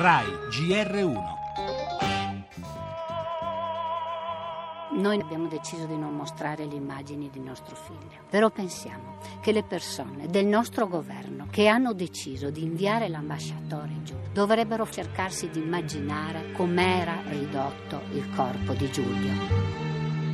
[0.00, 1.22] RAI GR1
[4.92, 9.62] Noi abbiamo deciso di non mostrare le immagini di nostro figlio, però pensiamo che le
[9.62, 16.52] persone del nostro governo che hanno deciso di inviare l'ambasciatore giù dovrebbero cercarsi di immaginare
[16.52, 19.90] com'era ridotto il corpo di Giulio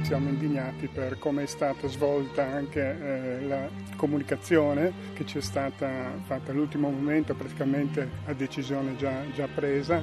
[0.06, 6.12] siamo indignati per come è stata svolta anche eh, la comunicazione che ci è stata
[6.22, 10.00] fatta all'ultimo momento, praticamente a decisione già, già presa.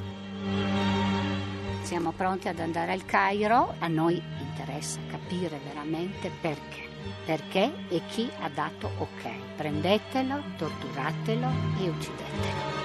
[1.83, 6.81] Siamo pronti ad andare al Cairo, a noi interessa capire veramente perché.
[7.25, 9.55] Perché e chi ha dato ok.
[9.55, 11.47] Prendetelo, torturatelo
[11.79, 12.82] e uccidetelo.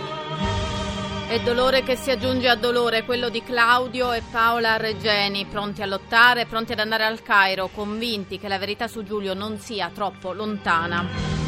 [1.30, 5.86] E dolore che si aggiunge a dolore, quello di Claudio e Paola Regeni, pronti a
[5.86, 10.33] lottare, pronti ad andare al Cairo, convinti che la verità su Giulio non sia troppo
[10.33, 11.48] lontana.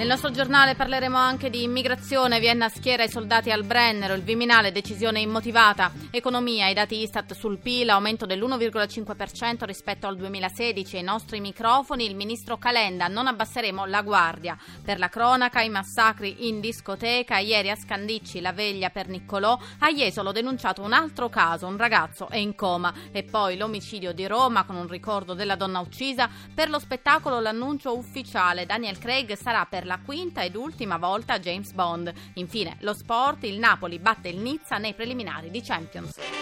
[0.00, 4.72] Nel nostro giornale parleremo anche di immigrazione, Vienna schiera i soldati al Brennero, il Viminale
[4.72, 11.40] decisione immotivata, economia, i dati Istat sul PIL, aumento dell'1,5% rispetto al 2016, ai nostri
[11.40, 14.56] microfoni, il ministro Calenda, non abbasseremo la guardia.
[14.82, 19.92] Per la cronaca, i massacri in discoteca, ieri a Scandicci la veglia per Niccolò, a
[19.92, 22.90] Jesolo denunciato un altro caso, un ragazzo è in coma.
[23.12, 27.94] E poi l'omicidio di Roma con un ricordo della donna uccisa, per lo spettacolo l'annuncio
[27.94, 32.12] ufficiale, Daniel Craig sarà per la quinta ed ultima volta James Bond.
[32.34, 36.39] Infine, lo sport, il Napoli batte il Nizza nei preliminari di Champions.